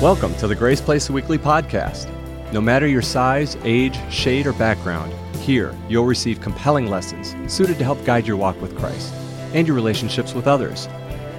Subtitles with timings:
[0.00, 2.08] Welcome to the Grace Place Weekly Podcast.
[2.52, 7.84] No matter your size, age, shade, or background, here you'll receive compelling lessons suited to
[7.84, 9.12] help guide your walk with Christ
[9.54, 10.88] and your relationships with others.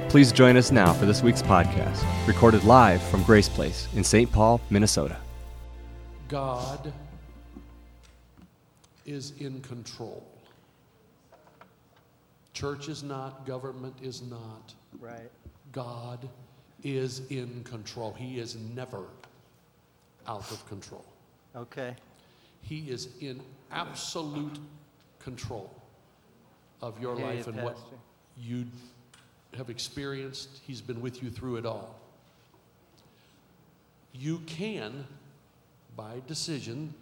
[0.09, 4.29] Please join us now for this week's podcast, recorded live from Grace Place in St.
[4.29, 5.15] Paul, Minnesota.
[6.27, 6.91] God
[9.05, 10.27] is in control.
[12.51, 14.73] Church is not, government is not.
[14.99, 15.31] Right.
[15.71, 16.27] God
[16.83, 18.13] is in control.
[18.13, 19.05] He is never
[20.27, 21.05] out of control.
[21.55, 21.95] Okay.
[22.61, 24.59] He is in absolute
[25.19, 25.73] control
[26.81, 27.77] of your life and what
[28.37, 28.65] you
[29.57, 30.61] have experienced.
[30.65, 31.95] He's been with you through it all.
[34.13, 35.05] You can,
[35.95, 36.93] by decision,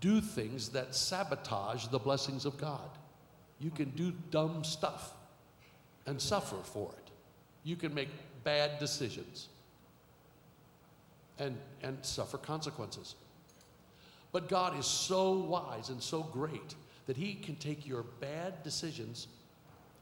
[0.00, 2.90] do things that sabotage the blessings of God.
[3.60, 5.12] You can do dumb stuff
[6.06, 7.07] and suffer for it.
[7.64, 8.08] You can make
[8.44, 9.48] bad decisions
[11.38, 13.14] and, and suffer consequences.
[14.32, 16.74] But God is so wise and so great
[17.06, 19.28] that He can take your bad decisions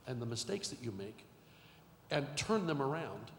[0.07, 1.25] and the mistakes that you make
[2.11, 3.31] and turn them around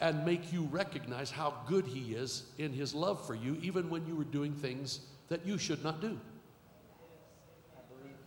[0.00, 4.06] and make you recognize how good He is in His love for you, even when
[4.06, 6.18] you were doing things that you should not do.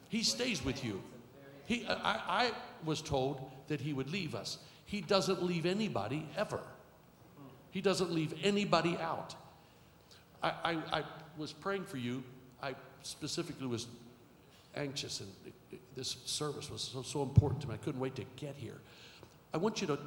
[0.10, 1.02] He stays with you.
[1.66, 2.52] He, I, I
[2.84, 4.58] was told that He would leave us.
[4.92, 6.60] He doesn't leave anybody ever.
[7.70, 9.34] He doesn't leave anybody out.
[10.44, 11.04] I, I, I
[11.38, 12.22] was praying for you.
[12.62, 13.88] I specifically was
[14.76, 15.30] anxious, and
[15.96, 17.76] this service was so, so important to me.
[17.76, 18.82] I couldn't wait to get here.
[19.54, 19.98] I want you to,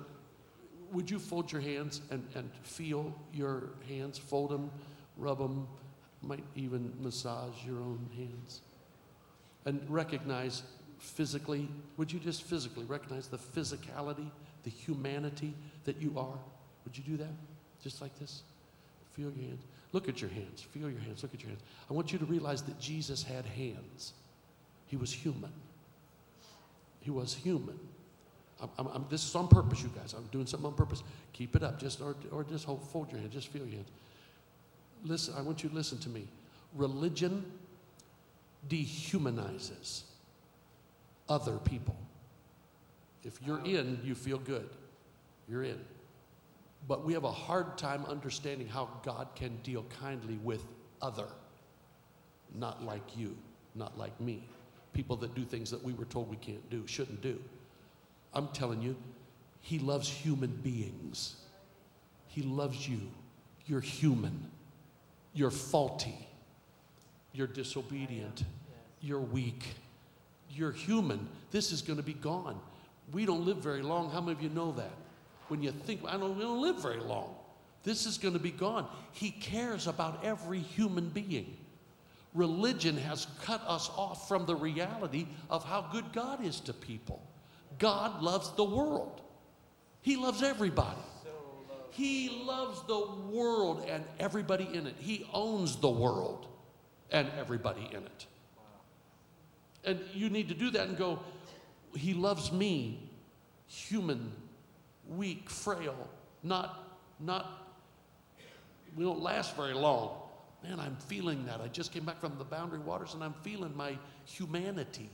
[0.93, 4.19] would you fold your hands and, and feel your hands?
[4.19, 4.71] Fold them,
[5.17, 5.67] rub them,
[6.21, 8.61] might even massage your own hands.
[9.65, 10.63] And recognize
[10.99, 14.31] physically, would you just physically recognize the physicality,
[14.65, 16.39] the humanity that you are?
[16.85, 17.33] Would you do that?
[17.83, 18.43] Just like this?
[19.13, 19.63] Feel your hands.
[19.93, 20.63] Look at your hands.
[20.63, 21.23] Feel your hands.
[21.23, 21.63] Look at your hands.
[21.89, 24.13] I want you to realize that Jesus had hands.
[24.87, 25.53] He was human.
[27.01, 27.79] He was human.
[28.61, 30.15] I'm, I'm, I'm- this is on purpose, you guys.
[30.17, 31.03] I'm doing something on purpose.
[31.33, 31.79] Keep it up.
[31.79, 33.33] Just or, or just hold, fold your hands.
[33.33, 33.89] Just feel your hands.
[35.05, 35.35] Listen.
[35.37, 36.27] I want you to listen to me.
[36.75, 37.45] Religion
[38.69, 40.03] dehumanizes
[41.29, 41.97] other people.
[43.25, 44.69] If you're in, you feel good.
[45.49, 45.81] You're in.
[46.87, 50.65] But we have a hard time understanding how God can deal kindly with
[51.01, 51.27] other,
[52.55, 53.37] not like you,
[53.75, 54.45] not like me.
[54.93, 57.41] People that do things that we were told we can't do, shouldn't do.
[58.35, 58.97] I'm telling you,
[59.61, 61.37] He loves human beings.
[62.29, 63.01] He loves you.
[63.67, 64.51] You're human.
[65.33, 66.29] You're faulty.
[67.33, 68.45] You're disobedient.
[69.01, 69.65] You're weak.
[70.51, 71.29] You're human.
[71.51, 72.61] This is going to be gone.
[73.13, 74.11] We don't live very long.
[74.11, 74.93] How many of you know that?
[75.49, 77.35] When you think, I don't, we don't live very long.
[77.83, 78.89] This is going to be gone.
[79.13, 81.57] He cares about every human being.
[82.33, 87.23] Religion has cut us off from the reality of how good God is to people.
[87.79, 89.21] God loves the world,
[90.01, 91.01] He loves everybody.
[91.91, 94.97] He loves the world and everybody in it.
[94.99, 96.49] He owns the world
[97.13, 98.27] and everybody in it.
[99.85, 101.21] And you need to do that and go,
[101.97, 103.09] He loves me,
[103.67, 104.33] human,
[105.09, 105.97] weak, frail,
[106.43, 107.71] not, not,
[108.97, 110.19] we don't last very long.
[110.63, 111.61] Man, I'm feeling that.
[111.61, 115.11] I just came back from the boundary waters and I'm feeling my humanity.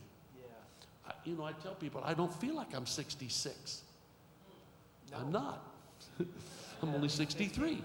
[1.07, 3.83] I, you know, I tell people, I don't feel like I'm 66.
[5.11, 5.19] No.
[5.19, 5.67] I'm not.
[6.83, 7.67] I'm only 63.
[7.67, 7.85] Minutes,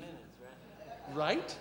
[1.10, 1.16] right?
[1.16, 1.56] Right?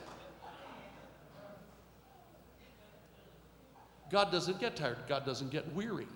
[4.11, 4.99] God doesn't get tired.
[5.09, 6.07] God doesn't get weary.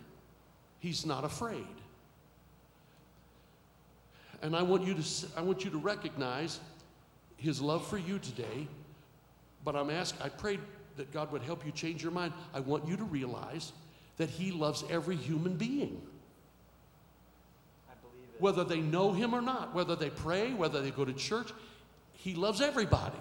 [0.81, 1.66] He's not afraid.
[4.43, 5.03] And I want you to
[5.37, 6.61] I want you to recognize
[7.37, 8.69] his love for you today.
[9.65, 10.61] But I'm asking I prayed
[10.97, 12.33] that God would help you change your mind.
[12.55, 13.72] I want you to realize
[14.17, 16.00] that he loves every human being.
[18.38, 21.52] Whether they know him or not, whether they pray, whether they go to church,
[22.12, 23.19] he loves everybody.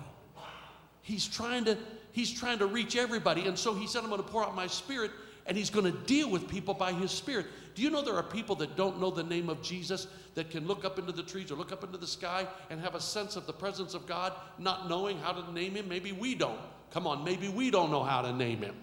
[1.02, 1.78] He's trying to
[2.12, 3.48] he's trying to reach everybody.
[3.48, 5.12] And so he said, I'm going to pour out my spirit
[5.48, 7.48] and he's going to deal with people by his spirit.
[7.74, 10.68] Do you know there are people that don't know the name of Jesus that can
[10.68, 13.36] look up into the trees or look up into the sky and have a sense
[13.36, 15.88] of the presence of God, not knowing how to name him?
[15.88, 16.60] Maybe we don't.
[16.92, 18.76] Come on, maybe we don't know how to name him.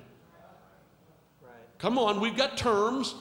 [1.42, 1.52] Right.
[1.78, 3.14] Come on, we've got terms,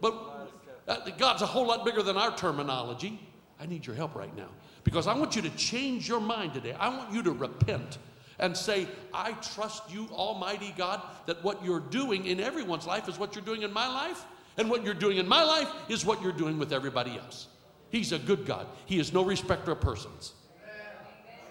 [0.00, 0.50] but
[0.88, 3.20] uh, God's a whole lot bigger than our terminology.
[3.60, 4.48] I need your help right now
[4.84, 6.72] because I want you to change your mind today.
[6.72, 7.98] I want you to repent
[8.38, 13.18] and say, I trust you, Almighty God, that what you're doing in everyone's life is
[13.18, 14.24] what you're doing in my life,
[14.56, 17.48] and what you're doing in my life is what you're doing with everybody else.
[17.90, 20.34] He's a good God, He is no respecter of persons.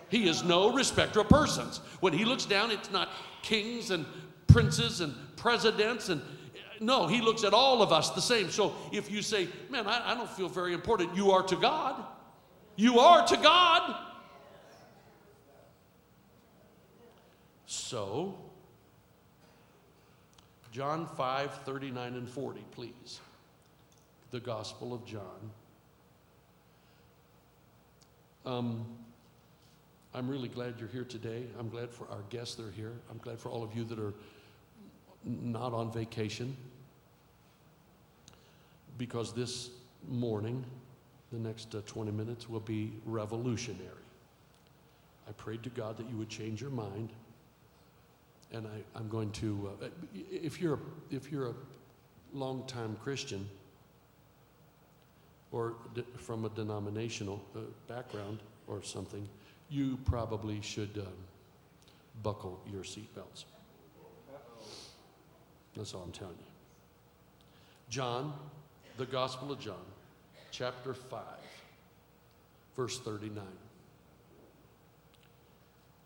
[0.09, 1.81] He is no respecter of persons.
[1.99, 3.09] When he looks down, it's not
[3.41, 4.05] kings and
[4.47, 6.21] princes and presidents and
[6.79, 8.49] no, he looks at all of us the same.
[8.49, 12.03] So if you say, man, I, I don't feel very important, you are to God.
[12.75, 13.95] You are to God.
[17.87, 18.35] So,
[20.73, 23.21] John 5 39 and 40, please.
[24.31, 25.51] The Gospel of John.
[28.45, 28.85] Um,
[30.13, 31.43] I'm really glad you're here today.
[31.57, 32.91] I'm glad for our guests that are here.
[33.09, 34.13] I'm glad for all of you that are
[35.23, 36.57] not on vacation.
[38.97, 39.69] Because this
[40.09, 40.65] morning,
[41.31, 44.03] the next uh, 20 minutes will be revolutionary.
[45.29, 47.11] I prayed to God that you would change your mind.
[48.51, 49.87] And I, am going to, uh,
[50.31, 50.79] if, you're,
[51.11, 51.53] if you're a
[52.33, 53.47] longtime Christian
[55.51, 59.27] or de- from a denominational uh, background or something,
[59.69, 61.13] you probably should um,
[62.23, 63.43] buckle your seatbelts.
[65.75, 66.45] That's all I'm telling you.
[67.89, 68.33] John,
[68.97, 69.75] the Gospel of John,
[70.51, 71.21] chapter 5,
[72.75, 73.43] verse 39.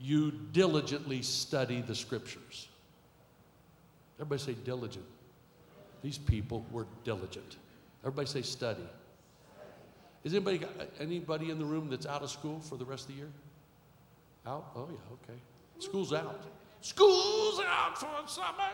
[0.01, 2.67] You diligently study the scriptures.
[4.17, 5.05] Everybody say diligent.
[6.01, 7.57] These people were diligent.
[8.01, 8.81] Everybody say study.
[10.23, 10.61] Is anybody
[10.99, 13.29] anybody in the room that's out of school for the rest of the year?
[14.47, 14.71] Out?
[14.75, 15.39] Oh yeah, okay.
[15.77, 16.41] School's out.
[16.81, 18.71] School's out for summer.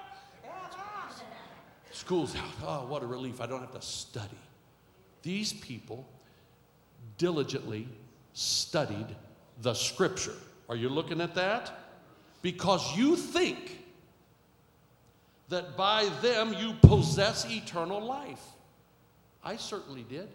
[1.92, 2.44] School's out.
[2.66, 3.42] Oh, what a relief.
[3.42, 4.38] I don't have to study.
[5.24, 6.08] These people
[7.18, 7.88] diligently
[8.34, 9.08] studied
[9.62, 10.36] the scripture.
[10.70, 11.72] Are you looking at that?
[12.42, 13.84] Because you think
[15.50, 18.44] that by them you possess eternal life.
[19.44, 20.28] I certainly did.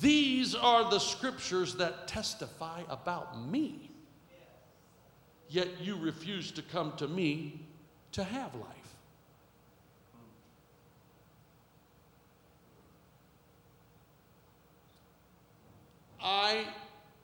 [0.00, 3.90] These are the scriptures that testify about me.
[5.48, 7.60] Yet you refuse to come to me
[8.12, 8.68] to have life.
[16.22, 16.64] I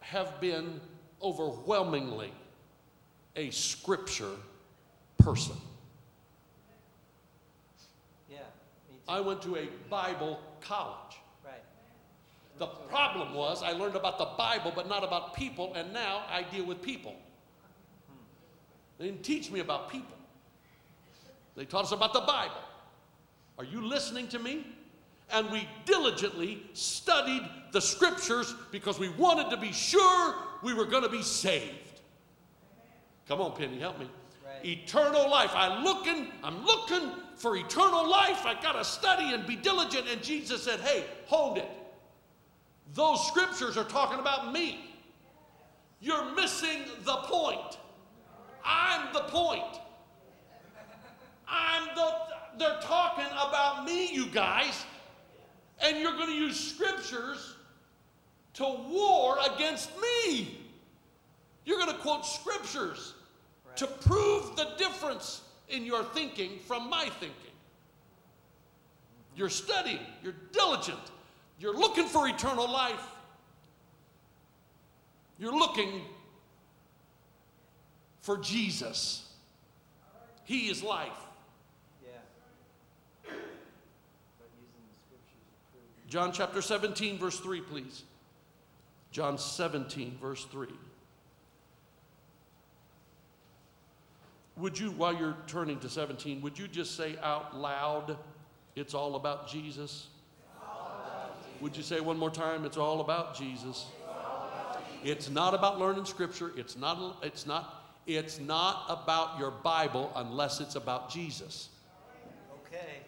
[0.01, 0.81] have been
[1.23, 2.33] overwhelmingly
[3.37, 4.35] a scripture
[5.19, 5.57] person.
[8.31, 8.39] Yeah,
[9.09, 11.19] I went to a Bible college.
[11.45, 11.63] Right.
[12.59, 16.43] The problem was I learned about the Bible, but not about people, and now I
[16.43, 17.15] deal with people.
[18.99, 20.17] They didn't teach me about people.
[21.57, 22.55] They taught us about the Bible.
[23.59, 24.67] Are you listening to me?
[25.31, 27.43] And we diligently studied
[27.73, 32.01] the scriptures because we wanted to be sure we were going to be saved.
[33.27, 34.09] Come on, Penny, help me.
[34.47, 34.65] Right.
[34.65, 35.51] Eternal life.
[35.55, 38.47] I looking, I'm looking for eternal life.
[38.47, 40.07] I got to study and be diligent.
[40.11, 41.69] And Jesus said, "Hey, hold it.
[42.95, 44.97] Those scriptures are talking about me.
[46.01, 47.79] You're missing the point.
[48.65, 49.81] I'm the point.
[51.47, 52.13] I'm the
[52.59, 54.85] they're talking about me, you guys.
[55.81, 57.55] And you're going to use scriptures
[58.55, 60.59] to war against me.
[61.65, 63.15] You're going to quote scriptures
[63.67, 63.77] right.
[63.77, 67.31] to prove the difference in your thinking from my thinking.
[67.31, 69.37] Mm-hmm.
[69.37, 70.99] You're studying, you're diligent,
[71.59, 73.03] you're looking for eternal life.
[75.39, 76.03] You're looking
[78.21, 79.25] for Jesus.
[80.45, 81.28] He is life.
[86.09, 88.03] John chapter 17, verse 3, please.
[89.11, 90.69] John 17, verse 3.
[94.57, 98.17] Would you, while you're turning to 17, would you just say out loud,
[98.75, 100.09] it's all about Jesus?
[101.61, 103.87] Would you say one more time, it's all about Jesus?
[105.05, 106.53] It's not about learning scripture.
[106.57, 111.69] It's not, it's not, it's not about your Bible unless it's about Jesus.
[112.67, 113.03] Okay.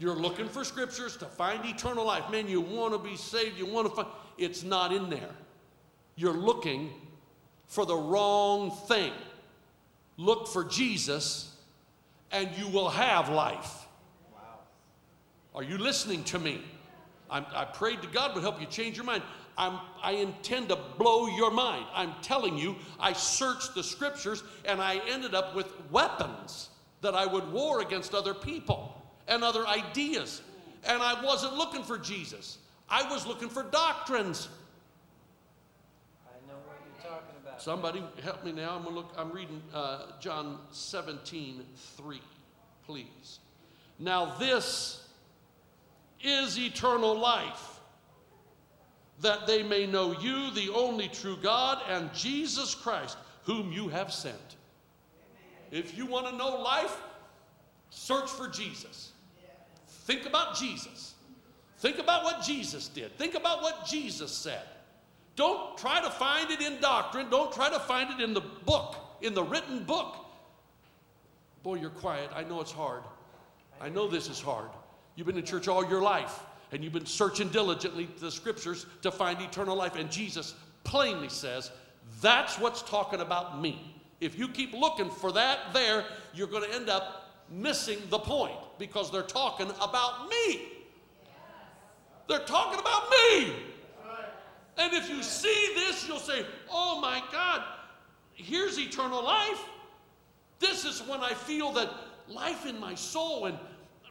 [0.00, 2.30] You're looking for scriptures to find eternal life.
[2.30, 5.34] Man, you want to be saved, you want to find it's not in there.
[6.16, 6.90] You're looking
[7.66, 9.12] for the wrong thing.
[10.16, 11.54] Look for Jesus
[12.32, 13.86] and you will have life.
[14.32, 14.40] Wow.
[15.54, 16.62] Are you listening to me?
[17.28, 19.22] I'm, i prayed to God would help you change your mind.
[19.58, 21.84] I'm, I intend to blow your mind.
[21.92, 26.70] I'm telling you, I searched the scriptures and I ended up with weapons
[27.02, 28.96] that I would war against other people
[29.30, 30.42] and other ideas.
[30.84, 32.58] And I wasn't looking for Jesus,
[32.88, 34.48] I was looking for doctrines.
[36.26, 37.62] I know what you're talking about.
[37.62, 38.76] Somebody help me now.
[38.76, 39.14] I'm gonna look.
[39.16, 41.64] I'm reading uh, John 17,
[41.96, 42.20] 3,
[42.84, 43.38] please.
[43.98, 45.06] Now this
[46.22, 47.80] is eternal life,
[49.20, 54.12] that they may know you, the only true God, and Jesus Christ, whom you have
[54.12, 54.56] sent.
[55.70, 56.96] If you want to know life,
[57.90, 59.12] search for Jesus.
[60.10, 61.14] Think about Jesus.
[61.78, 63.16] Think about what Jesus did.
[63.16, 64.64] Think about what Jesus said.
[65.36, 67.30] Don't try to find it in doctrine.
[67.30, 70.16] Don't try to find it in the book, in the written book.
[71.62, 72.28] Boy, you're quiet.
[72.34, 73.04] I know it's hard.
[73.80, 74.70] I know this is hard.
[75.14, 76.40] You've been in church all your life
[76.72, 79.94] and you've been searching diligently the scriptures to find eternal life.
[79.94, 81.70] And Jesus plainly says,
[82.20, 83.94] That's what's talking about me.
[84.20, 87.19] If you keep looking for that there, you're going to end up
[87.50, 90.68] missing the point because they're talking about me.
[92.28, 93.52] They're talking about me.
[94.78, 97.62] And if you see this, you'll say, Oh my God,
[98.34, 99.62] here's eternal life.
[100.58, 101.90] This is when I feel that
[102.28, 103.58] life in my soul and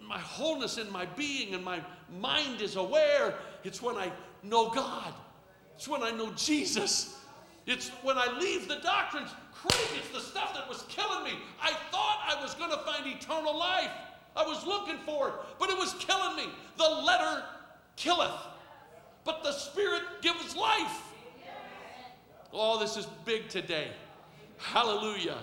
[0.05, 1.81] my wholeness in my being and my
[2.19, 3.35] mind is aware.
[3.63, 4.11] It's when I
[4.43, 5.13] know God.
[5.75, 7.18] It's when I know Jesus.
[7.69, 9.29] It's when I leave the doctrines.
[9.53, 11.39] Crazy, it's the stuff that was killing me.
[11.61, 13.91] I thought I was going to find eternal life.
[14.35, 16.51] I was looking for it, but it was killing me.
[16.77, 17.43] The letter
[17.95, 18.41] killeth,
[19.23, 21.03] but the Spirit gives life.
[22.51, 23.89] Oh, this is big today.
[24.57, 25.37] Hallelujah.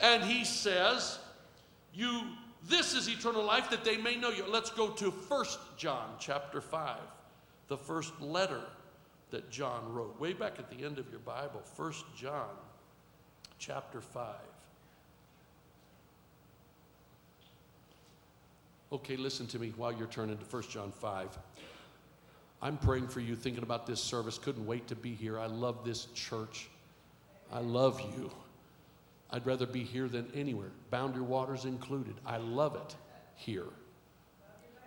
[0.00, 1.18] And he says,
[1.94, 2.24] You
[2.68, 4.44] this is eternal life that they may know you.
[4.46, 6.98] Let's go to First John chapter 5,
[7.68, 8.60] the first letter
[9.34, 10.18] that John wrote.
[10.20, 12.54] Way back at the end of your Bible, First John
[13.58, 14.32] chapter 5.
[18.92, 21.36] Okay, listen to me while you're turning to First John 5.
[22.62, 24.38] I'm praying for you, thinking about this service.
[24.38, 25.40] Couldn't wait to be here.
[25.40, 26.68] I love this church.
[27.52, 28.30] I love you.
[29.32, 32.14] I'd rather be here than anywhere, Boundary Waters included.
[32.24, 32.94] I love it
[33.34, 33.66] here.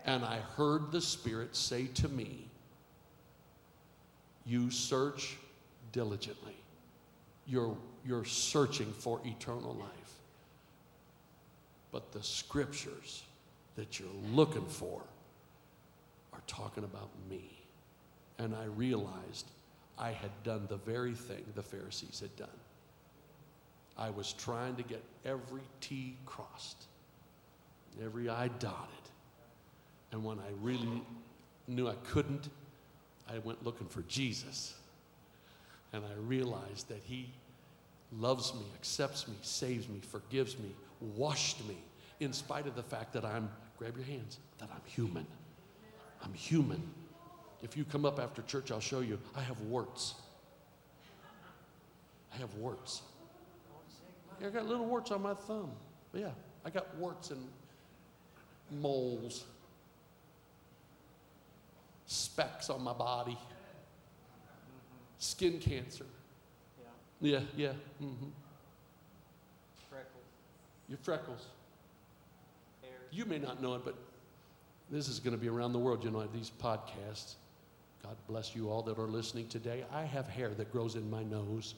[0.06, 2.47] And I heard the Spirit say to me,
[4.48, 5.36] You search
[5.92, 6.56] diligently.
[7.46, 10.13] You're, you're searching for eternal life.
[11.92, 13.24] But the scriptures
[13.75, 15.01] that you're looking for
[16.34, 17.50] are talking about me.
[18.39, 19.50] And I realized
[19.98, 22.50] I had done the very thing the Pharisees had done.
[23.98, 26.86] I was trying to get every T crossed,
[28.04, 28.94] every I dotted.
[30.12, 31.01] And when I really
[31.68, 32.50] knew I couldn't,
[33.29, 34.75] I went looking for Jesus.
[35.93, 37.29] And I realized that He
[38.17, 40.72] loves me, accepts me, saves me, forgives me,
[41.15, 41.77] washed me,
[42.19, 45.25] in spite of the fact that I'm, grab your hands, that I'm human.
[46.24, 46.81] I'm human.
[47.62, 49.19] If you come up after church, I'll show you.
[49.36, 50.15] I have warts.
[52.34, 53.01] I have warts.
[54.43, 55.72] I got little warts on my thumb.
[56.12, 56.31] But yeah,
[56.63, 57.41] I got warts and
[58.81, 59.46] moles,
[62.08, 63.38] specks on my body,
[65.20, 66.06] skin cancer.
[67.22, 67.40] Yeah.
[67.40, 67.72] Yeah, yeah.
[68.02, 68.28] Mm-hmm.
[69.90, 70.24] Freckles.
[70.90, 71.46] Your freckles.
[72.82, 72.94] Hairs.
[73.12, 73.96] You may not know it, but
[74.90, 76.04] this is going to be around the world.
[76.04, 77.36] You know, these podcasts.
[78.04, 79.84] God bless you all that are listening today.
[79.92, 81.76] I have hair that grows in my nose.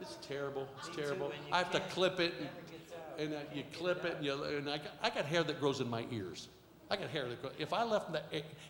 [0.00, 0.68] It's terrible.
[0.80, 1.28] It's Me terrible.
[1.28, 3.18] you I have to clip it, Never gets out.
[3.18, 5.60] and, and uh, you clip it, and, you, and I, got, I got hair that
[5.60, 6.48] grows in my ears.
[6.94, 7.54] I got hair that grows.
[7.58, 8.22] If I left the,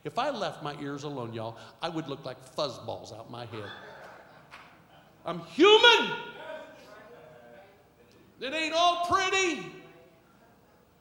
[0.02, 3.70] if I left my ears alone, y'all, I would look like fuzzballs out my head.
[5.26, 6.16] I'm human.
[8.40, 9.60] It ain't all pretty.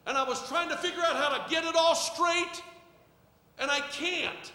[0.06, 2.62] And I was trying to figure out how to get it all straight,
[3.58, 4.52] and I can't.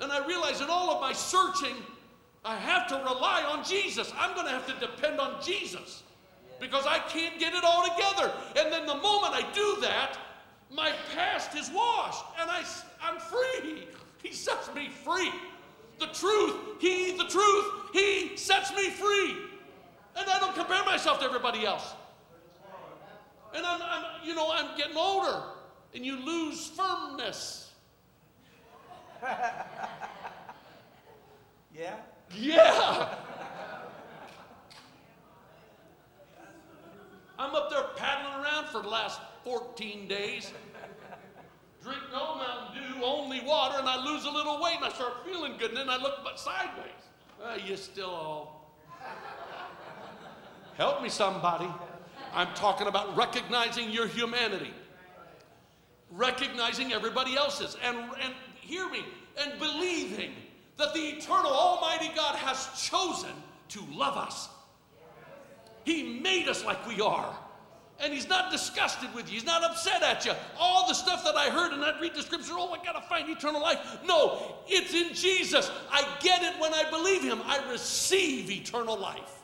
[0.00, 1.76] And I realize in all of my searching,
[2.44, 4.12] I have to rely on Jesus.
[4.18, 6.02] I'm going to have to depend on Jesus
[6.60, 8.30] because I can't get it all together.
[8.58, 10.18] And then the moment I do that,
[10.70, 12.64] my past is washed and I,
[13.02, 13.86] I'm free.
[14.22, 15.30] He sets me free.
[15.98, 19.36] The truth, He, the truth, He sets me free.
[20.16, 21.94] And I don't compare myself to everybody else.
[23.54, 25.42] And I'm, I'm you know, I'm getting older
[25.94, 27.70] and you lose firmness.
[31.78, 31.96] Yeah?
[32.34, 33.08] Yeah.
[37.38, 38.45] I'm up there paddling around
[38.76, 40.52] for the last 14 days.
[41.82, 45.24] Drink no Mountain Dew, only water, and I lose a little weight and I start
[45.24, 46.90] feeling good, and then I look but sideways.
[47.42, 48.74] Uh, you still all.
[50.76, 51.68] Help me, somebody.
[52.34, 54.74] I'm talking about recognizing your humanity,
[56.10, 59.06] recognizing everybody else's, and, and hear me,
[59.40, 60.32] and believing
[60.76, 63.32] that the eternal Almighty God has chosen
[63.68, 64.50] to love us.
[65.84, 67.34] He made us like we are.
[67.98, 69.34] And he's not disgusted with you.
[69.34, 70.32] He's not upset at you.
[70.58, 73.08] All the stuff that I heard and I'd read the scripture, oh, I got to
[73.08, 73.78] find eternal life.
[74.04, 75.70] No, it's in Jesus.
[75.90, 77.40] I get it when I believe him.
[77.46, 79.42] I receive eternal life.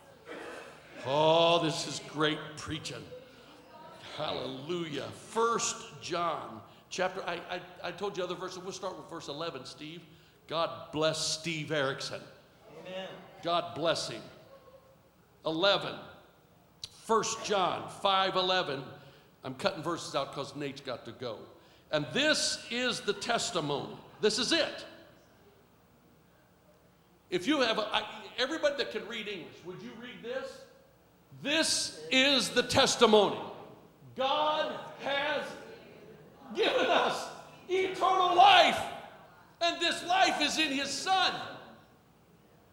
[1.06, 3.02] Oh, this is great preaching.
[4.16, 5.08] Hallelujah.
[5.30, 8.58] First John chapter, I, I, I told you other verses.
[8.58, 10.02] We'll start with verse 11, Steve.
[10.46, 12.20] God bless Steve Erickson.
[12.82, 13.08] Amen.
[13.42, 14.22] God bless him.
[15.46, 15.94] 11.
[17.06, 18.82] 1 John 5 11.
[19.44, 21.38] I'm cutting verses out because Nate's got to go.
[21.90, 23.96] And this is the testimony.
[24.20, 24.84] This is it.
[27.28, 28.04] If you have, a, I,
[28.38, 30.62] everybody that can read English, would you read this?
[31.42, 33.38] This is the testimony.
[34.16, 35.42] God has
[36.54, 37.28] given us
[37.68, 38.80] eternal life,
[39.60, 41.32] and this life is in His Son.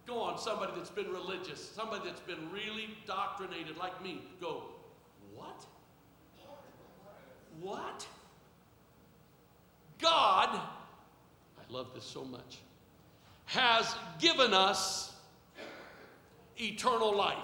[0.10, 4.24] Go on, somebody that's been religious, somebody that's been really doctrinated like me.
[4.42, 4.64] Go,
[5.36, 5.68] what?
[7.62, 8.08] What?
[10.02, 12.58] God, I love this so much,
[13.46, 15.14] has given us
[16.58, 17.38] eternal life.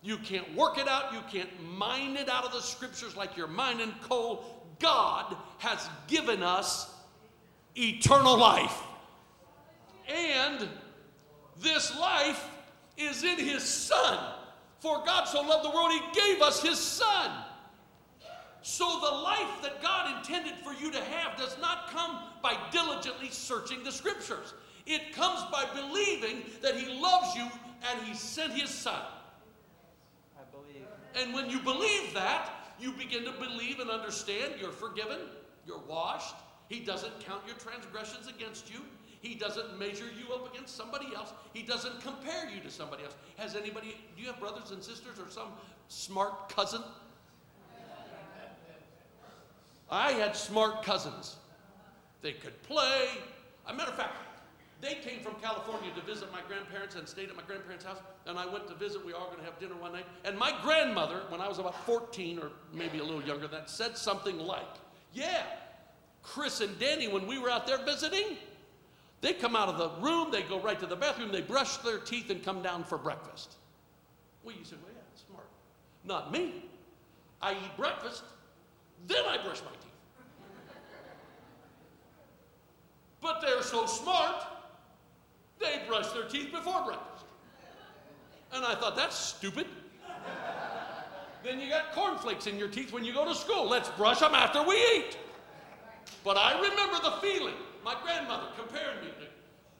[0.00, 3.48] You can't work it out, you can't mine it out of the scriptures like you're
[3.48, 4.44] mining coal.
[4.78, 6.88] God has given us
[7.74, 8.80] eternal life.
[10.08, 10.68] And
[11.60, 12.48] this life
[12.96, 14.34] is in his Son.
[14.80, 17.30] For God so loved the world, he gave us his Son.
[18.62, 23.28] So the life that God intended for you to have does not come by diligently
[23.30, 24.54] searching the scriptures.
[24.86, 27.48] It comes by believing that he loves you
[27.90, 29.00] and he sent his Son.
[30.36, 30.86] I believe.
[31.14, 35.18] And when you believe that, you begin to believe and understand you're forgiven,
[35.66, 36.34] you're washed.
[36.68, 38.80] He doesn't count your transgressions against you.
[39.22, 41.32] He doesn't measure you up against somebody else.
[41.54, 43.14] He doesn't compare you to somebody else.
[43.36, 45.48] Has anybody, do you have brothers and sisters or some
[45.86, 46.82] smart cousin?
[49.88, 51.36] I had smart cousins.
[52.20, 53.08] They could play.
[53.66, 54.16] As a matter of fact,
[54.80, 57.98] they came from California to visit my grandparents and stayed at my grandparents' house.
[58.26, 59.06] And I went to visit.
[59.06, 60.06] We were all going to have dinner one night.
[60.24, 63.70] And my grandmother, when I was about 14 or maybe a little younger than that,
[63.70, 64.66] said something like,
[65.12, 65.44] Yeah,
[66.24, 68.38] Chris and Danny, when we were out there visiting,
[69.22, 71.98] they come out of the room, they go right to the bathroom, they brush their
[71.98, 73.54] teeth and come down for breakfast.
[74.42, 75.46] Well, you say, Well, yeah, smart.
[76.04, 76.64] Not me.
[77.40, 78.24] I eat breakfast,
[79.06, 79.88] then I brush my teeth.
[83.20, 84.44] But they're so smart,
[85.60, 87.24] they brush their teeth before breakfast.
[88.52, 89.66] And I thought, that's stupid.
[91.44, 93.68] then you got cornflakes in your teeth when you go to school.
[93.68, 95.16] Let's brush them after we eat.
[96.24, 97.54] But I remember the feeling.
[97.84, 99.26] My grandmother comparing me to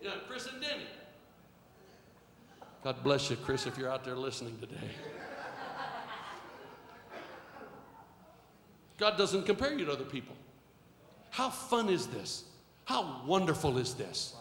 [0.03, 0.87] you know, Chris and Denny.
[2.83, 4.91] God bless you, Chris, if you're out there listening today.
[8.99, 10.35] God doesn't compare you to other people.
[11.31, 12.45] How fun is this?
[12.85, 14.35] How wonderful is this?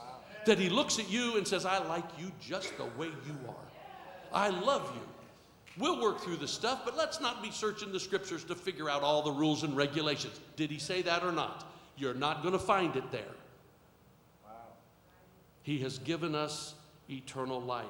[0.45, 3.55] That He looks at you and says, I like you just the way you are.
[4.33, 5.01] I love you.
[5.77, 9.03] We'll work through the stuff, but let's not be searching the scriptures to figure out
[9.03, 10.39] all the rules and regulations.
[10.55, 11.71] Did He say that or not?
[12.01, 13.21] You're not going to find it there.
[14.43, 14.49] Wow.
[15.61, 16.73] He has given us
[17.07, 17.85] eternal life.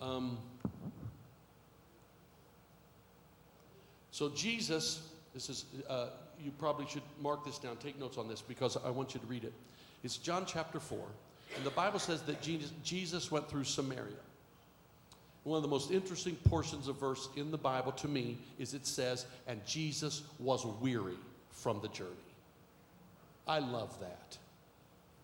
[0.00, 0.38] Um,
[4.10, 6.06] so, Jesus, this is, uh,
[6.44, 9.26] you probably should mark this down, take notes on this because I want you to
[9.26, 9.52] read it.
[10.02, 10.98] It's John chapter 4,
[11.54, 14.16] and the Bible says that Jesus, Jesus went through Samaria.
[15.48, 18.86] One of the most interesting portions of verse in the Bible to me is it
[18.86, 21.16] says, and Jesus was weary
[21.50, 22.10] from the journey.
[23.46, 24.36] I love that.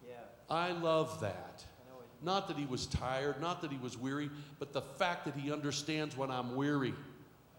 [0.02, 0.14] Yeah.
[0.48, 1.62] I love that.
[1.62, 4.72] I know what you Not that he was tired, not that he was weary, but
[4.72, 6.94] the fact that he understands when I'm weary,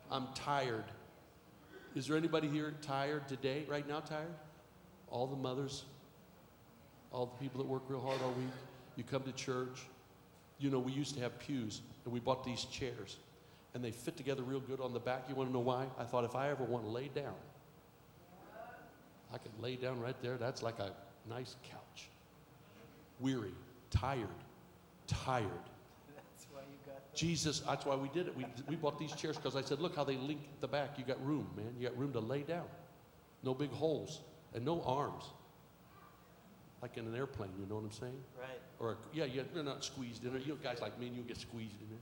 [0.10, 0.86] I'm tired.
[1.93, 4.34] Is there anybody here tired today, right now, tired?
[5.12, 5.84] All the mothers,
[7.12, 8.47] all the people that work real hard all week.
[8.95, 9.86] You come to church.
[10.58, 13.18] You know, we used to have pews, and we bought these chairs,
[13.74, 15.26] and they fit together real good on the back.
[15.28, 15.86] You want to know why?
[16.00, 17.36] I thought if I ever want to lay down,
[19.34, 20.38] I could lay down right there.
[20.38, 20.91] That's like a
[21.30, 22.08] nice couch.
[23.20, 23.54] Weary,
[23.89, 24.28] tired,
[25.08, 25.50] tired.
[26.15, 28.38] That's why you got Jesus, that's why we did it.
[28.38, 30.98] We, we bought these chairs because I said, look how they link the back.
[30.98, 31.74] You got room, man.
[31.78, 32.65] You got room to lay down.
[33.44, 34.22] No big holes
[34.54, 35.24] and no arms.
[36.86, 38.21] Like in an airplane, you know what I'm saying?
[38.39, 38.60] right.
[38.78, 40.39] Or, a, yeah, yeah, they're not squeezed in there.
[40.39, 41.98] You know, guys like me, and you get squeezed in there.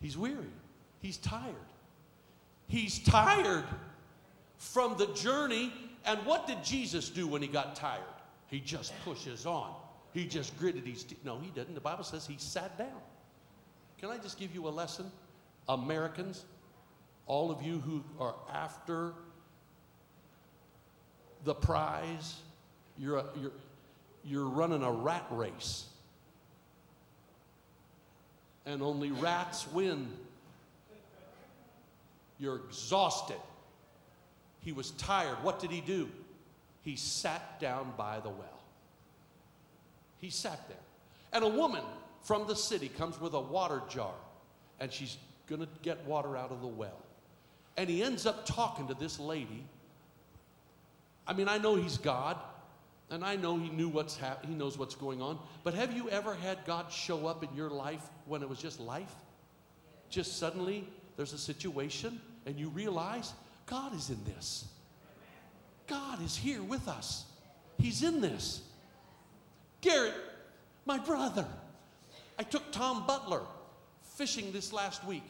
[0.00, 0.50] He's weary.
[1.00, 1.54] He's tired.
[2.66, 3.66] He's tired
[4.58, 5.72] from the journey.
[6.04, 8.02] And what did Jesus do when he got tired?
[8.48, 9.72] He just pushes on.
[10.12, 11.20] He just gritted his teeth.
[11.22, 11.76] No, he didn't.
[11.76, 13.00] The Bible says he sat down.
[14.00, 15.08] Can I just give you a lesson?
[15.68, 16.46] Americans,
[17.26, 19.12] all of you who are after
[21.44, 22.34] the prize,
[22.98, 23.52] you're, a, you're,
[24.24, 25.84] you're running a rat race.
[28.64, 30.08] And only rats win.
[32.38, 33.40] You're exhausted.
[34.62, 35.36] He was tired.
[35.42, 36.08] What did he do?
[36.82, 38.60] He sat down by the well.
[40.18, 40.76] He sat there.
[41.32, 41.82] And a woman
[42.22, 44.14] from the city comes with a water jar,
[44.80, 46.98] and she's going to get water out of the well.
[47.76, 49.64] And he ends up talking to this lady.
[51.26, 52.36] I mean, I know he's God,
[53.10, 55.38] and I know he knew what's hap- he knows what's going on.
[55.64, 58.80] But have you ever had God show up in your life when it was just
[58.80, 59.14] life?
[60.08, 63.32] Just suddenly there's a situation, and you realize
[63.66, 64.66] God is in this.
[65.86, 67.24] God is here with us.
[67.78, 68.62] He's in this.
[69.80, 70.14] Garrett,
[70.84, 71.46] my brother,
[72.38, 73.42] I took Tom Butler
[74.16, 75.24] fishing this last week.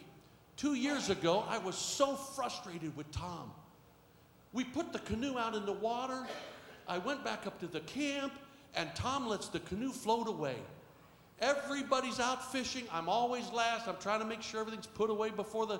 [0.55, 3.51] Two years ago, I was so frustrated with Tom.
[4.57, 6.25] We put the canoe out in the water.
[6.87, 8.33] I went back up to the camp,
[8.73, 10.55] and Tom lets the canoe float away.
[11.39, 12.85] Everybody's out fishing.
[12.91, 13.87] I'm always last.
[13.87, 15.79] I'm trying to make sure everything's put away before the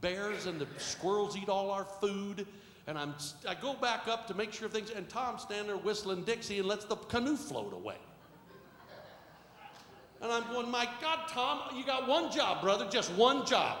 [0.00, 2.48] bears and the squirrels eat all our food.
[2.88, 3.14] And I'm,
[3.48, 6.66] I go back up to make sure things, and Tom's standing there whistling Dixie and
[6.66, 7.98] lets the canoe float away.
[10.20, 13.78] And I'm going, my God, Tom, you got one job, brother, just one job.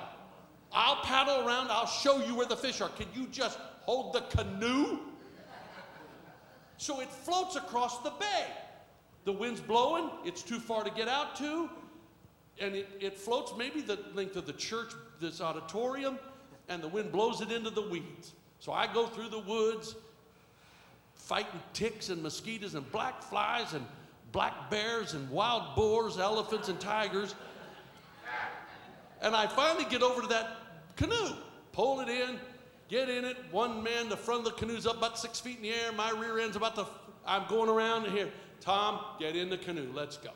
[0.72, 2.90] I'll paddle around, I'll show you where the fish are.
[2.90, 4.98] Can you just hold the canoe?
[6.76, 8.46] So it floats across the bay.
[9.24, 11.68] The wind's blowing, it's too far to get out to,
[12.60, 16.18] and it, it floats maybe the length of the church, this auditorium,
[16.68, 18.34] and the wind blows it into the weeds.
[18.60, 19.96] So I go through the woods,
[21.14, 23.84] fighting ticks and mosquitoes and black flies and
[24.32, 27.34] black bears and wild boars, elephants and tigers.
[29.22, 30.58] And I finally get over to that
[30.94, 31.34] canoe,
[31.72, 32.38] pull it in,
[32.88, 33.36] get in it.
[33.50, 35.92] One man, the front of the canoe's up about six feet in the air.
[35.92, 36.86] My rear end's about to,
[37.26, 38.30] I'm going around here.
[38.60, 39.90] Tom, get in the canoe.
[39.94, 40.30] Let's go.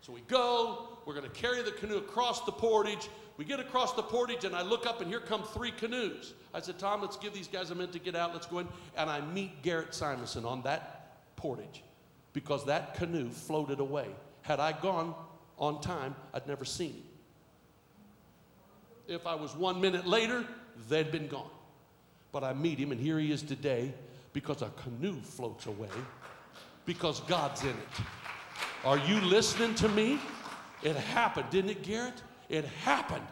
[0.00, 0.88] So we go.
[1.04, 3.08] We're going to carry the canoe across the portage.
[3.36, 6.34] We get across the portage, and I look up, and here come three canoes.
[6.54, 8.32] I said, Tom, let's give these guys a minute to get out.
[8.32, 8.68] Let's go in.
[8.96, 11.82] And I meet Garrett Simonson on that portage
[12.32, 14.08] because that canoe floated away.
[14.42, 15.14] Had I gone
[15.58, 17.02] on time, I'd never seen him.
[19.08, 20.44] If I was one minute later,
[20.88, 21.50] they'd been gone.
[22.36, 23.94] But I meet him, and here he is today
[24.34, 25.88] because a canoe floats away
[26.84, 28.04] because God's in it.
[28.84, 30.18] Are you listening to me?
[30.82, 32.22] It happened, didn't it, Garrett?
[32.50, 33.26] It happened.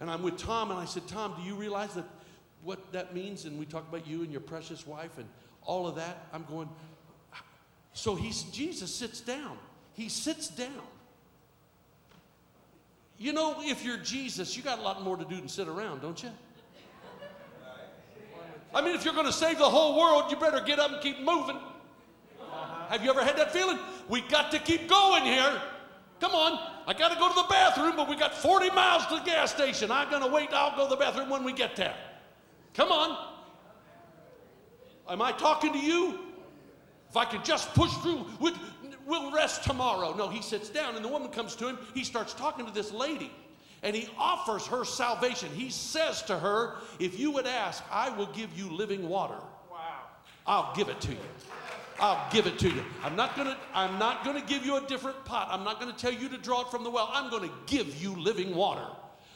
[0.00, 2.04] And I'm with Tom, and I said, Tom, do you realize that
[2.62, 3.46] what that means?
[3.46, 5.26] And we talk about you and your precious wife and
[5.62, 6.26] all of that.
[6.30, 6.68] I'm going,
[7.94, 9.56] so he's Jesus sits down.
[9.94, 10.68] He sits down.
[13.16, 16.02] You know, if you're Jesus, you got a lot more to do than sit around,
[16.02, 16.28] don't you?
[18.76, 21.00] I mean, if you're going to save the whole world, you better get up and
[21.00, 21.58] keep moving.
[22.90, 23.78] Have you ever had that feeling?
[24.06, 25.62] We got to keep going here.
[26.20, 29.14] Come on, I got to go to the bathroom, but we got 40 miles to
[29.14, 29.90] the gas station.
[29.90, 30.50] I'm going to wait.
[30.52, 31.94] I'll go to the bathroom when we get there.
[32.74, 33.32] Come on.
[35.08, 36.18] Am I talking to you?
[37.08, 38.26] If I could just push through,
[39.06, 40.14] we'll rest tomorrow.
[40.14, 41.78] No, he sits down, and the woman comes to him.
[41.94, 43.32] He starts talking to this lady,
[43.86, 45.48] and he offers her salvation.
[45.54, 49.38] He says to her, If you would ask, I will give you living water.
[49.70, 50.00] Wow.
[50.44, 51.18] I'll give it to you.
[52.00, 52.82] I'll give it to you.
[53.04, 55.46] I'm not gonna, I'm not gonna give you a different pot.
[55.52, 57.08] I'm not gonna tell you to draw it from the well.
[57.12, 58.88] I'm gonna give you living water.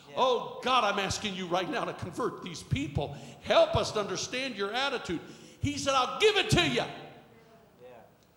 [0.08, 0.14] Yeah.
[0.16, 3.16] Oh God, I'm asking you right now to convert these people.
[3.42, 5.20] Help us to understand your attitude.
[5.60, 6.82] He said, I'll give it to you.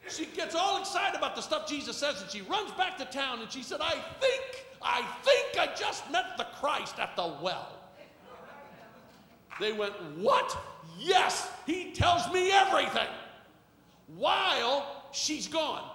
[0.09, 3.39] She gets all excited about the stuff Jesus says, and she runs back to town
[3.39, 7.67] and she said, I think, I think I just met the Christ at the well.
[9.59, 10.57] They went, What?
[10.99, 13.07] Yes, he tells me everything.
[14.15, 15.89] While she's gone,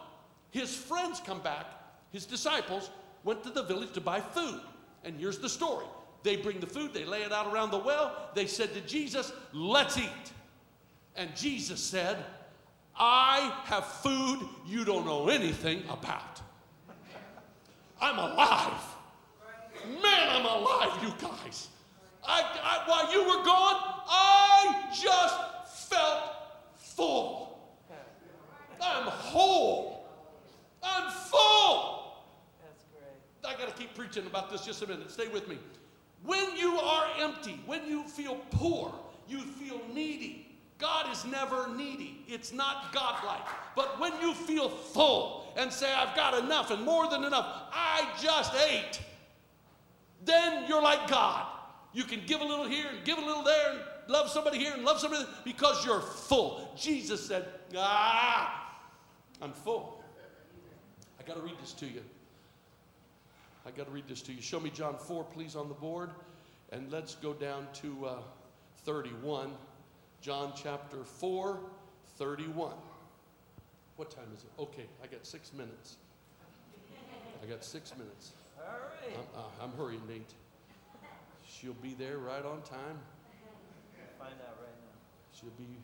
[0.51, 1.67] his friends come back,
[2.11, 2.91] his disciples
[3.25, 4.61] went to the village to buy food.
[5.05, 5.87] And here's the story
[6.23, 8.31] they bring the food, they lay it out around the well.
[8.35, 10.33] They said to Jesus, Let's eat.
[11.17, 12.25] And Jesus said,
[12.97, 16.41] I have food you don't know anything about.
[18.01, 18.83] I'm alive.
[20.03, 20.45] Man, I'm
[22.25, 23.77] I, I, while you were gone,
[24.09, 26.23] I just felt
[26.75, 27.49] full.
[28.81, 30.07] I'm whole.
[30.83, 32.25] I'm full.
[32.63, 33.55] That's great.
[33.55, 35.11] I got to keep preaching about this just a minute.
[35.11, 35.59] Stay with me.
[36.25, 38.93] When you are empty, when you feel poor,
[39.29, 42.25] you feel needy, God is never needy.
[42.29, 43.47] It's not godlike.
[43.75, 48.09] But when you feel full and say, I've got enough and more than enough, I
[48.21, 49.01] just ate.
[50.25, 51.47] Then you're like God.
[51.93, 54.73] You can give a little here and give a little there and love somebody here
[54.75, 56.73] and love somebody there because you're full.
[56.77, 58.79] Jesus said, Ah,
[59.41, 60.03] I'm full.
[61.19, 62.03] I got to read this to you.
[63.67, 64.41] I got to read this to you.
[64.41, 66.11] Show me John 4, please, on the board.
[66.73, 68.17] And let's go down to uh,
[68.85, 69.53] 31.
[70.21, 71.59] John chapter 4,
[72.17, 72.73] 31.
[73.97, 74.51] What time is it?
[74.61, 75.97] Okay, I got six minutes.
[77.43, 78.33] I got six minutes.
[78.59, 79.17] All right.
[79.17, 80.33] I'm, uh, I'm hurrying, Nate.
[81.47, 82.99] She'll be there right on time.
[84.19, 85.39] Find out right now.
[85.39, 85.79] She'll be,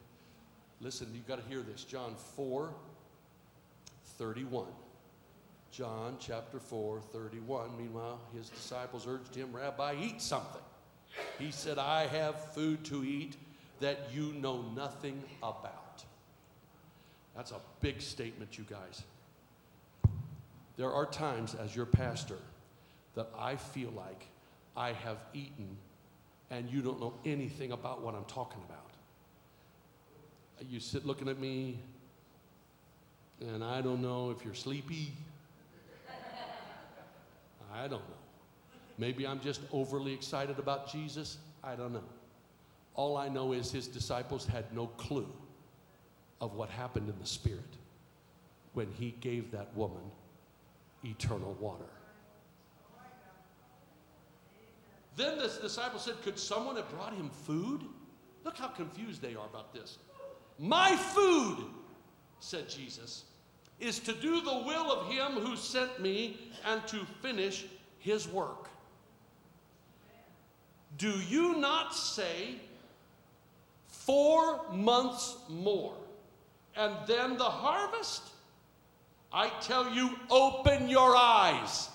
[0.80, 1.84] listen, you've got to hear this.
[1.84, 2.72] John 4,
[4.18, 4.66] 31.
[5.70, 7.76] John chapter 4, 31.
[7.76, 10.62] Meanwhile, his disciples urged him, Rabbi, eat something.
[11.38, 13.36] He said, I have food to eat
[13.80, 16.04] that you know nothing about.
[17.36, 19.02] That's a big statement, you guys.
[20.76, 22.38] There are times as your pastor
[23.14, 24.26] that I feel like
[24.76, 25.76] I have eaten
[26.50, 28.90] and you don't know anything about what I'm talking about.
[30.68, 31.78] You sit looking at me,
[33.40, 35.12] and I don't know if you're sleepy.
[37.74, 38.22] I don't know.
[38.98, 41.38] Maybe I'm just overly excited about Jesus.
[41.62, 42.04] I don't know.
[42.94, 45.28] All I know is his disciples had no clue
[46.40, 47.60] of what happened in the Spirit
[48.74, 50.02] when he gave that woman
[51.04, 51.90] eternal water.
[55.16, 57.82] Then the disciple said, Could someone have brought him food?
[58.44, 59.98] Look how confused they are about this.
[60.58, 61.64] My food,
[62.40, 63.24] said Jesus,
[63.80, 67.64] is to do the will of him who sent me and to finish
[67.98, 68.68] his work.
[70.98, 72.56] Do you not say,
[73.86, 75.94] four months more,
[76.76, 78.22] and then the harvest?
[79.32, 81.88] I tell you, open your eyes.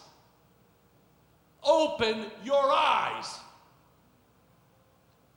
[1.63, 3.37] Open your eyes.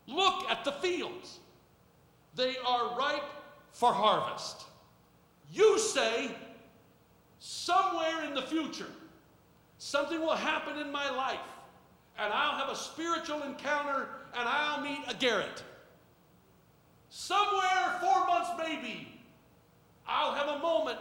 [0.07, 1.39] Look at the fields.
[2.35, 3.25] They are ripe
[3.73, 4.65] for harvest.
[5.53, 6.31] You say,
[7.39, 8.87] somewhere in the future,
[9.79, 11.39] something will happen in my life,
[12.19, 15.63] and I'll have a spiritual encounter and I'll meet a Garrett.
[17.11, 19.09] Somewhere, four months maybe,
[20.07, 20.99] I'll have a moment,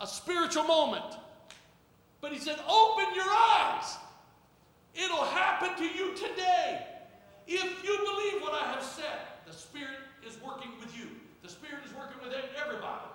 [0.00, 1.04] a spiritual moment.
[2.20, 3.96] But he said, open your eyes.
[4.94, 6.86] It'll happen to you today.
[7.46, 11.08] If you believe what I have said, the Spirit is working with you.
[11.42, 13.10] The Spirit is working with everybody.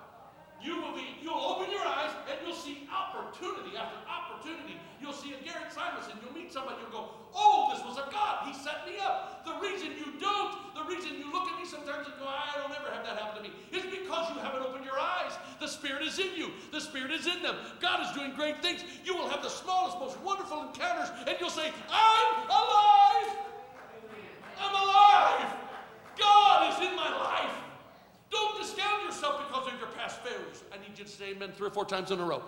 [0.62, 4.76] You will be, you'll open your eyes and you'll see opportunity after opportunity.
[5.00, 6.20] You'll see a Garrett Simonson.
[6.20, 6.76] You'll meet somebody.
[6.84, 8.44] You'll go, oh, this was a God.
[8.46, 9.42] He set me up.
[9.48, 12.76] The reason you don't, the reason you look at me sometimes and go, I don't
[12.76, 15.32] ever have that happen to me, is because you haven't opened your eyes.
[15.58, 16.52] The Spirit is in you.
[16.72, 17.56] The Spirit is in them.
[17.80, 18.84] God is doing great things.
[19.04, 23.36] You will have the smallest, most wonderful encounters, and you'll say, I'm alive.
[24.60, 25.54] I'm alive.
[26.18, 27.50] God is in my life.
[28.30, 30.62] Don't discount yourself because of your past failures.
[30.72, 32.42] I need you to say amen three or four times in a row.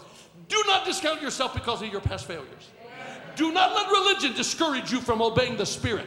[0.49, 2.71] Do not discount yourself because of your past failures.
[3.35, 6.07] Do not let religion discourage you from obeying the Spirit.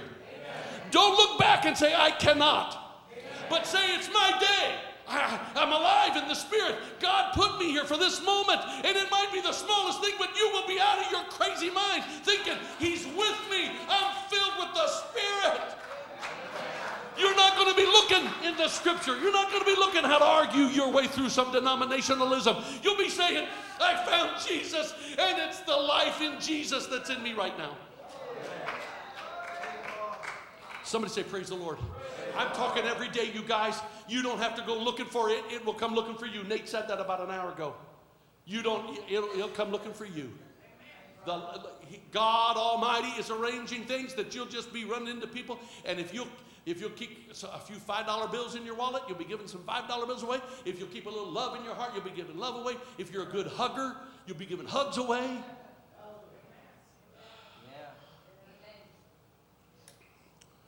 [0.91, 3.04] Don't look back and say, I cannot.
[3.50, 4.76] But say, it's my day.
[5.08, 6.76] I, am alive in the Spirit.
[7.00, 8.62] God put me here for this moment.
[8.84, 11.70] And it might be the smallest thing, but you will be out of your crazy
[11.70, 13.72] mind thinking, He's with me.
[13.89, 15.76] I'm filled with the Spirit.
[17.18, 19.18] You're not going to be looking in the scripture.
[19.18, 22.84] You're not going to be looking how to argue your way through some denominationalism.
[22.84, 23.48] You'll be saying,
[23.80, 27.78] I found Jesus, and it's the life in Jesus that's in me right now.
[30.84, 31.80] Somebody say, Praise the Lord.
[32.38, 33.80] I'm talking every day, you guys.
[34.08, 36.43] You don't have to go looking for it, it will come looking for you.
[36.43, 37.76] Nate said that about an hour ago.
[38.45, 40.32] You don't, it'll, it'll come looking for you.
[41.26, 41.41] The,
[42.12, 46.28] God Almighty is arranging things that you'll just be running into people, and if you'll
[46.65, 50.08] if you'll keep a few $5 bills in your wallet, you'll be giving some $5
[50.08, 50.39] bills away.
[50.65, 52.74] If you'll keep a little love in your heart, you'll be giving love away.
[52.98, 53.95] If you're a good hugger,
[54.26, 55.38] you'll be giving hugs away.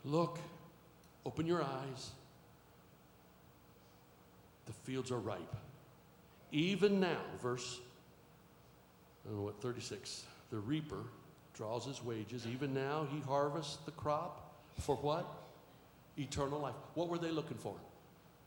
[0.05, 0.39] Look,
[1.27, 2.11] open your eyes.
[4.65, 5.55] The fields are ripe.
[6.51, 7.79] Even now, verse,
[9.25, 10.23] I don't know what, 36.
[10.49, 11.03] The reaper
[11.53, 12.47] draws his wages.
[12.47, 14.55] Even now, he harvests the crop.
[14.79, 15.27] For what?
[16.17, 16.75] Eternal life.
[16.93, 17.75] What were they looking for?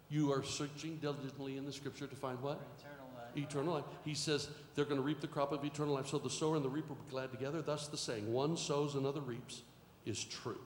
[0.09, 2.61] You are searching diligently in the scripture to find what?
[2.79, 3.45] Eternal life.
[3.49, 3.85] Eternal life.
[4.05, 6.09] He says they're going to reap the crop of eternal life.
[6.09, 7.63] So the sower and the reaper will be glad together.
[7.63, 9.63] Thus the saying, one sows, another reaps,
[10.07, 10.59] is true.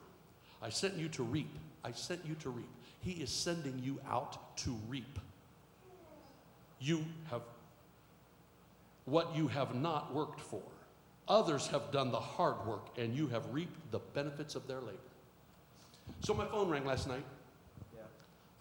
[0.61, 1.53] I sent you to reap.
[1.85, 2.69] I sent you to reap.
[3.01, 5.19] He is sending you out to reap.
[6.79, 7.43] You have
[9.05, 10.63] what you have not worked for.
[11.27, 14.97] Others have done the hard work, and you have reaped the benefits of their labor.
[16.21, 17.23] So my phone rang last night.
[17.95, 18.01] Yeah.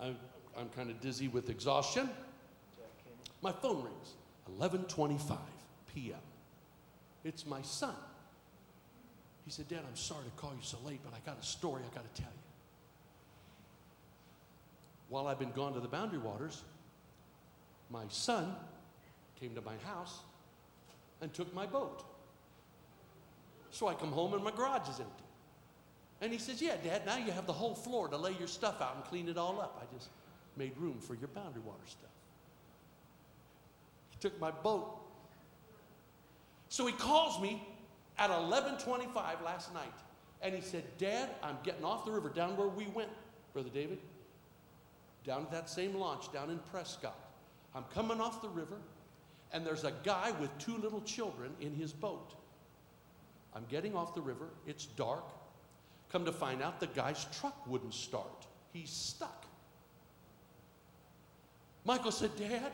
[0.06, 0.16] I'm,
[0.58, 2.10] I'm kind of dizzy with exhaustion.
[3.40, 4.14] My phone rings,
[4.60, 5.38] 11:25
[5.94, 6.16] p.m.
[7.24, 7.94] It's my son.
[9.46, 11.82] He said, "Dad, I'm sorry to call you so late, but I got a story
[11.90, 12.43] I got to tell you."
[15.08, 16.62] While I've been gone to the Boundary Waters,
[17.90, 18.54] my son
[19.38, 20.20] came to my house
[21.20, 22.04] and took my boat.
[23.70, 25.24] So I come home and my garage is empty.
[26.20, 28.80] And he says, Yeah, Dad, now you have the whole floor to lay your stuff
[28.80, 29.82] out and clean it all up.
[29.82, 30.08] I just
[30.56, 32.10] made room for your Boundary Water stuff.
[34.10, 35.00] He took my boat.
[36.68, 37.66] So he calls me
[38.18, 39.92] at 11:25 last night,
[40.40, 43.10] and he said, "Dad, I'm getting off the river down where we went,
[43.52, 43.98] Brother David,
[45.24, 47.18] down at that same launch down in Prescott.
[47.74, 48.78] I'm coming off the river,
[49.52, 52.34] and there's a guy with two little children in his boat.
[53.54, 54.48] I'm getting off the river.
[54.66, 55.24] It's dark.
[56.10, 58.46] Come to find out, the guy's truck wouldn't start.
[58.72, 59.46] He's stuck."
[61.84, 62.72] Michael said, Dad,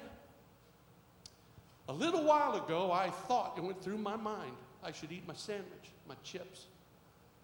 [1.88, 5.34] a little while ago, I thought it went through my mind I should eat my
[5.34, 6.66] sandwich, my chips,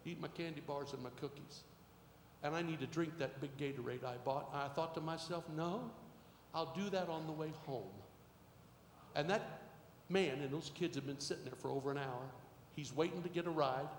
[0.05, 1.63] eat my candy bars and my cookies.
[2.47, 4.49] And I need to drink that big Gatorade I bought.
[4.53, 5.91] I thought to myself, no,
[6.55, 7.91] I'll do that on the way home.
[9.15, 9.63] And that
[10.07, 12.23] man and those kids have been sitting there for over an hour.
[12.73, 13.89] He's waiting to get a ride.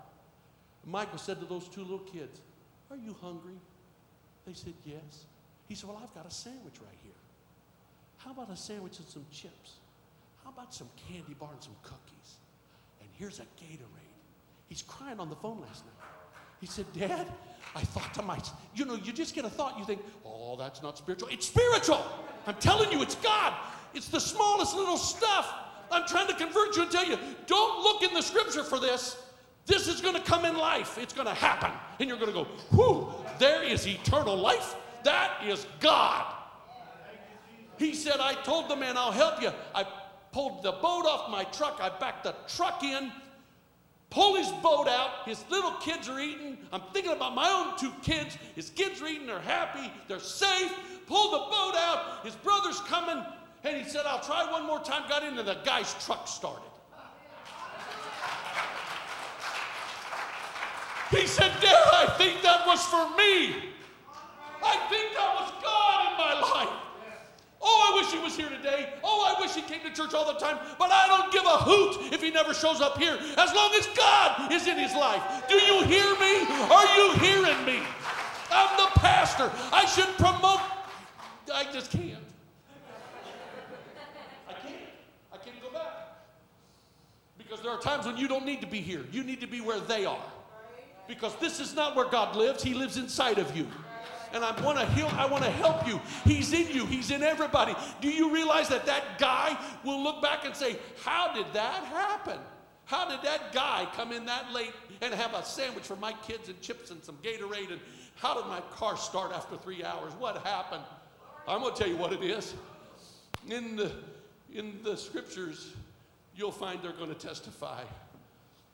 [0.83, 2.41] Michael said to those two little kids,
[2.89, 3.59] Are you hungry?
[4.47, 5.25] They said, Yes.
[5.67, 7.11] He said, Well, I've got a sandwich right here.
[8.17, 9.73] How about a sandwich and some chips?
[10.43, 12.37] How about some candy bar and some cookies?
[12.99, 14.17] And here's a Gatorade.
[14.69, 16.08] He's crying on the phone last night.
[16.59, 17.27] He said, Dad,
[17.75, 20.81] I thought to myself, you know, you just get a thought, you think, oh, that's
[20.81, 21.29] not spiritual.
[21.29, 22.03] It's spiritual.
[22.47, 23.53] I'm telling you, it's God.
[23.93, 25.53] It's the smallest little stuff.
[25.91, 27.17] I'm trying to convert you and tell you,
[27.47, 29.17] don't look in the scripture for this.
[29.65, 30.97] This is going to come in life.
[30.97, 31.71] It's going to happen.
[31.99, 34.75] And you're going to go, whew, there is eternal life.
[35.03, 36.33] That is God.
[37.77, 39.51] He said, I told the man, I'll help you.
[39.73, 39.85] I
[40.31, 41.79] pulled the boat off my truck.
[41.81, 43.11] I backed the truck in,
[44.09, 45.25] pull his boat out.
[45.25, 46.57] His little kids are eating.
[46.71, 48.37] I'm thinking about my own two kids.
[48.55, 49.27] His kids are eating.
[49.27, 49.91] They're happy.
[50.07, 50.73] They're safe.
[51.07, 52.23] Pull the boat out.
[52.23, 53.23] His brother's coming.
[53.63, 55.07] And he said, I'll try one more time.
[55.09, 56.63] Got into the guy's truck started.
[61.11, 63.73] He said, Dad, I think that was for me.
[64.63, 66.88] I think that was God in my life.
[67.61, 68.93] Oh, I wish he was here today.
[69.03, 70.57] Oh, I wish he came to church all the time.
[70.77, 73.87] But I don't give a hoot if he never shows up here as long as
[73.87, 75.21] God is in his life.
[75.49, 76.45] Do you hear me?
[76.71, 77.79] Are you hearing me?
[78.51, 79.51] I'm the pastor.
[79.73, 80.61] I should promote.
[81.53, 82.23] I just can't.
[84.47, 84.75] I can't.
[85.33, 86.17] I can't go back.
[87.37, 89.05] Because there are times when you don't need to be here.
[89.11, 90.23] You need to be where they are.
[91.07, 93.67] Because this is not where God lives, He lives inside of you
[94.33, 95.07] and I want to heal.
[95.13, 95.99] I want to help you.
[96.25, 96.85] He's in you.
[96.85, 97.75] He's in everybody.
[98.01, 102.39] Do you realize that that guy will look back and say, "How did that happen?
[102.85, 106.49] How did that guy come in that late and have a sandwich for my kids
[106.49, 107.71] and chips and some Gatorade?
[107.71, 107.81] And
[108.15, 110.13] how did my car start after three hours?
[110.19, 110.83] What happened?"
[111.47, 112.53] I'm going to tell you what it is.
[113.47, 113.91] In the
[114.53, 115.73] in the scriptures,
[116.35, 117.83] you'll find they're going to testify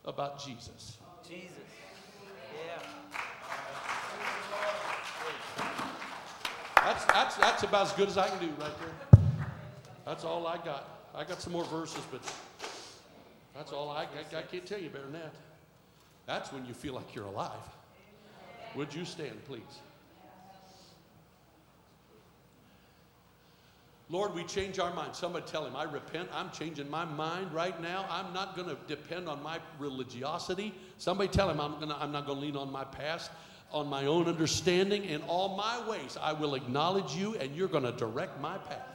[0.05, 0.97] about Jesus.
[1.27, 1.51] Jesus.
[2.53, 2.79] Yeah.
[6.85, 9.19] That's, that's, that's about as good as I can do right there.
[10.05, 10.87] That's all I got.
[11.15, 12.21] I got some more verses, but
[13.55, 15.33] that's all I, I, I can't tell you better than that.
[16.27, 17.49] That's when you feel like you're alive.
[18.75, 19.61] Would you stand, please?
[24.09, 25.15] Lord, we change our mind.
[25.15, 26.29] Somebody tell him, I repent.
[26.31, 28.05] I'm changing my mind right now.
[28.11, 30.71] I'm not going to depend on my religiosity.
[30.99, 33.31] Somebody tell him, I'm, gonna, I'm not going to lean on my past
[33.75, 35.03] on my own understanding.
[35.03, 38.87] In all my ways, I will acknowledge you, and you're going to direct my path.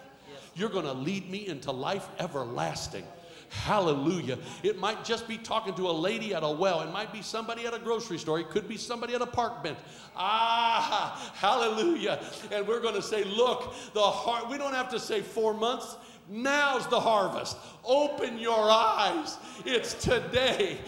[0.55, 3.05] You're going to lead me into life everlasting.
[3.51, 4.39] Hallelujah.
[4.63, 6.81] It might just be talking to a lady at a well.
[6.81, 8.41] It might be somebody at a grocery store.
[8.41, 9.79] It could be somebody at a park bench.
[10.17, 12.21] Ah, hallelujah.
[12.51, 15.97] And we're going to say, look, the heart, we don't have to say four months.
[16.29, 17.57] Now's the harvest.
[17.85, 19.37] Open your eyes.
[19.65, 20.79] It's today.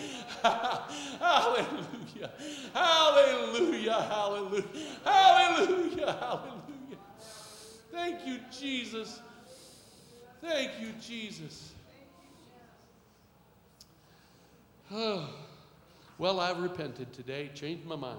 [2.75, 3.93] hallelujah.
[3.93, 3.93] Hallelujah.
[3.93, 4.64] Hallelujah.
[5.05, 6.12] Hallelujah.
[6.20, 6.62] Hallelujah.
[7.91, 9.20] Thank you, Jesus.
[10.41, 11.73] Thank you, Jesus.
[14.93, 15.29] Oh,
[16.18, 18.18] well, I've repented today, changed my mind.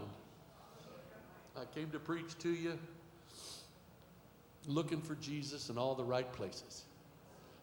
[1.56, 2.80] I came to preach to you
[4.68, 6.84] looking for Jesus in all the right places.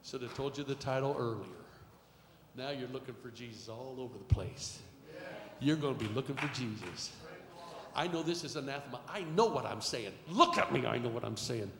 [0.04, 1.46] Should have told you the title earlier.
[2.56, 4.78] Now you're looking for Jesus all over the place.
[5.60, 7.10] You're going to be looking for Jesus.
[7.94, 9.00] I know this is anathema.
[9.08, 10.12] I know what I'm saying.
[10.28, 10.86] Look at me.
[10.86, 11.70] I know what I'm saying.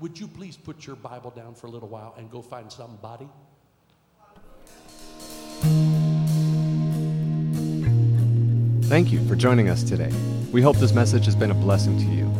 [0.00, 3.28] Would you please put your Bible down for a little while and go find somebody?
[8.88, 10.10] Thank you for joining us today.
[10.50, 12.32] We hope this message has been a blessing to you.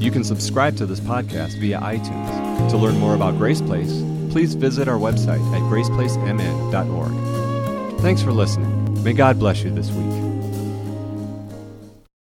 [0.00, 2.70] You can subscribe to this podcast via iTunes.
[2.70, 8.00] To learn more about Grace Place, please visit our website at graceplacemn.org.
[8.00, 8.71] Thanks for listening.
[9.02, 10.41] May God bless you this week.